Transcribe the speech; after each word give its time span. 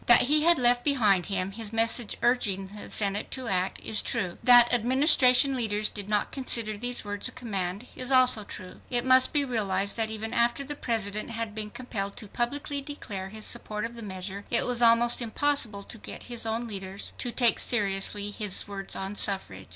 That 0.07 0.23
he 0.23 0.41
had 0.41 0.57
left 0.57 0.83
behind 0.83 1.27
him 1.27 1.51
his 1.51 1.71
message 1.71 2.17
urging 2.23 2.75
the 2.75 2.89
Senate 2.89 3.29
to 3.29 3.47
act, 3.47 3.77
is 3.81 4.01
true. 4.01 4.39
That 4.43 4.73
Administration 4.73 5.55
leaders 5.55 5.89
did 5.89 6.09
not 6.09 6.31
consider 6.31 6.75
these 6.75 7.05
words 7.05 7.27
a 7.27 7.31
command, 7.31 7.85
is 7.95 8.11
also 8.11 8.43
true. 8.43 8.81
It 8.89 9.05
must 9.05 9.31
be 9.31 9.45
realized 9.45 9.97
that 9.97 10.09
even 10.09 10.33
after 10.33 10.63
the 10.63 10.73
President 10.75 11.29
had 11.29 11.53
been 11.53 11.69
compelled 11.69 12.17
to 12.17 12.27
publicly 12.27 12.81
declare 12.81 13.29
his 13.29 13.45
support 13.45 13.85
of 13.85 13.93
the 13.95 14.01
measure, 14.01 14.43
it 14.49 14.65
was 14.65 14.81
almost 14.81 15.21
impossible 15.21 15.83
to 15.83 15.99
get 15.99 16.23
his 16.23 16.47
own 16.47 16.65
leaders 16.67 17.13
to 17.19 17.29
take 17.31 17.59
seriously 17.59 18.31
his 18.31 18.67
words 18.67 18.95
on 18.95 19.13
suffrage. 19.15 19.67